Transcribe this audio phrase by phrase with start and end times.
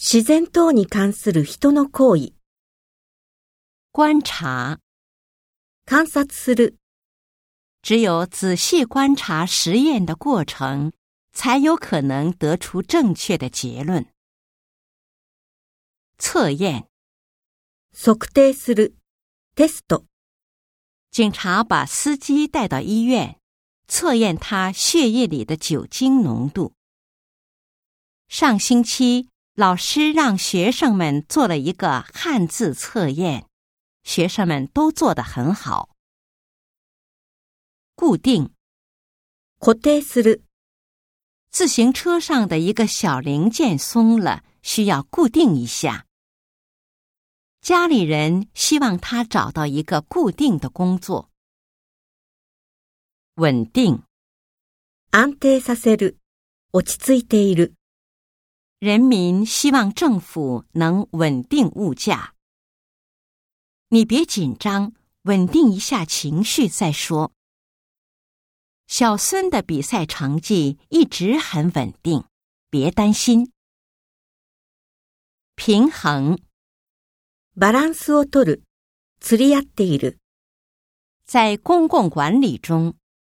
[0.00, 2.32] 自然等に関する人の行為、
[3.92, 4.78] 观察，
[5.86, 6.76] 観察する、
[7.82, 10.92] 只有仔细观察实验的过程，
[11.32, 14.06] 才有可能得出正确的结论。
[16.18, 16.88] 测验，
[17.94, 18.94] 測定する、
[19.54, 20.04] テスト、
[21.10, 23.38] 警察把司机带到医院，
[23.88, 26.74] 测验他血液里的酒精浓度。
[28.28, 33.46] 上星期， 老师让学生们做了一个汉字测验，
[34.02, 35.96] 学生们都做得很好。
[37.94, 38.52] 固定，
[39.58, 40.42] 固定する、
[41.50, 46.04] 自行车上的一个小零件松了，需要固定一下。
[47.62, 51.30] 家里人希望他找到一个固定的工作。
[53.36, 54.02] 稳定，
[55.10, 56.18] 安定させる、
[56.72, 57.74] 落ち着いている。
[58.80, 62.34] 人民希望政府能稳定物价。
[63.88, 67.32] 你别紧张，稳定一下情绪再说。
[68.86, 72.24] 小孙的比赛成绩一直很稳定，
[72.70, 73.50] 别担心。
[75.56, 76.38] 平衡，
[77.54, 78.62] バランスを取る、
[79.20, 80.18] 釣り合っている。
[81.24, 82.94] 在公共管理中，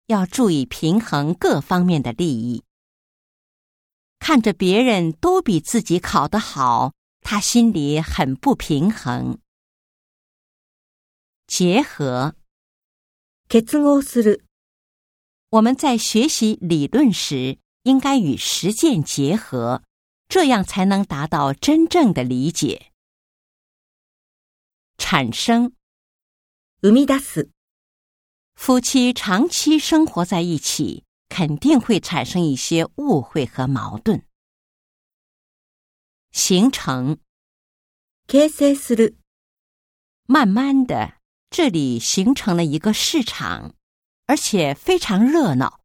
[0.07, 2.63] 要注意平衡各方面的利益。
[4.23, 9.39] 看着别人都比自己考得好，他心里很不平衡。
[11.47, 12.35] 结合，
[13.47, 14.43] 結合する。
[15.49, 19.81] 我们在学习理论时，应该与实践结合，
[20.27, 22.91] 这样才能达到真正的理解。
[24.97, 25.73] 产生，
[26.81, 27.49] 生み出す。
[28.53, 31.02] 夫妻长期生活在一起。
[31.33, 34.25] 肯定会产生一些误会和矛盾。
[36.31, 37.19] 形成，
[38.27, 39.15] 形成する。
[40.25, 43.73] 慢慢的，这里形成了一个市场，
[44.25, 45.81] 而且非常热闹。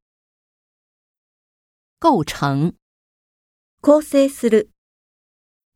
[1.98, 2.74] 构成，
[3.80, 4.70] 構成する。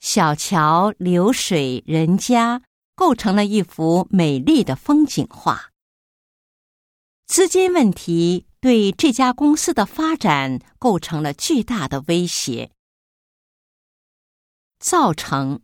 [0.00, 2.62] 小桥流水人家，
[2.94, 5.70] 构成了一幅美丽的风景画。
[7.26, 8.46] 资金问题。
[8.62, 12.70] 对这家公司的发展构成了巨大的威胁。
[14.78, 15.60] 造成，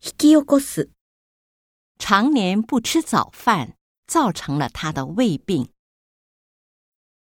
[0.00, 0.90] 引き起こす。
[1.98, 3.76] 常年不吃早饭，
[4.06, 5.72] 造成了他的胃病。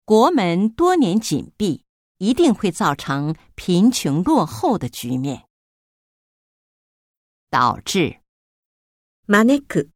[0.05, 1.83] 国门多年紧闭，
[2.19, 5.47] 一定会造成贫穷落后的局面。
[7.49, 8.21] 导致，
[9.25, 9.89] 招く。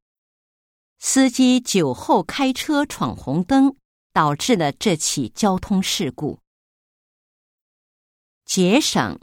[1.00, 3.78] 司机酒后开车闯红灯。
[4.16, 6.40] 导致了这起交通事故。
[8.46, 9.20] 节省，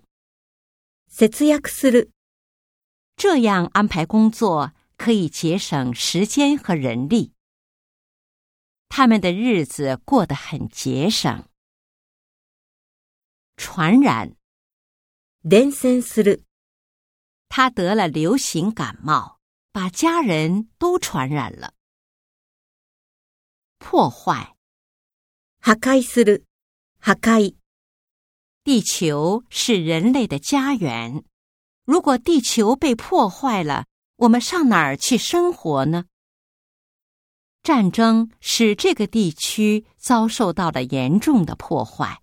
[1.10, 2.10] 節約する。
[3.16, 7.34] 这样安排工作可以节省时间和人力。
[8.88, 11.48] 他们的日子过得很节省。
[13.56, 14.36] 传染，
[15.42, 16.44] 伝染する。
[17.48, 19.40] 他得了流行感冒，
[19.72, 21.74] 把家人都传染了。
[23.78, 24.51] 破坏。
[25.65, 26.43] 破壊する、
[26.99, 27.55] 破壊。
[28.65, 31.23] 地球是人类的家园，
[31.85, 33.63] 如果地球被破坏。
[33.63, 33.85] 了，
[34.17, 36.03] 我们上哪儿去生活呢？
[37.63, 42.21] 战争使这个地区遭受到了严重的破坏。